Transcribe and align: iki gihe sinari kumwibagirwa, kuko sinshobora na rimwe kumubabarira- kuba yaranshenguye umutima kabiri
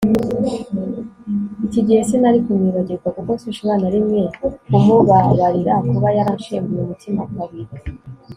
iki 1.65 1.79
gihe 1.85 1.99
sinari 2.07 2.39
kumwibagirwa, 2.45 3.07
kuko 3.15 3.31
sinshobora 3.41 3.77
na 3.81 3.89
rimwe 3.95 4.19
kumubabarira- 4.67 5.73
kuba 5.89 6.09
yaranshenguye 6.17 6.81
umutima 6.83 7.21
kabiri 7.35 7.73